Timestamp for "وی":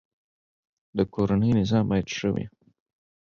2.33-2.45